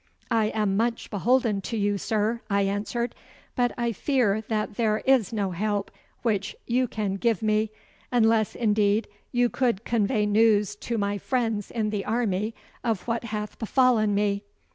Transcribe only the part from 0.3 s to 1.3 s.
'I am much